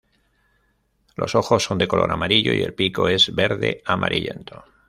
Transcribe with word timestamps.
Los 1.15 1.35
ojos 1.35 1.63
son 1.63 1.77
de 1.77 1.87
color 1.87 2.11
amarillo 2.11 2.51
y 2.55 2.63
el 2.63 2.73
pico 2.73 3.07
es 3.07 3.35
verde 3.35 3.83
amarillento. 3.85 4.65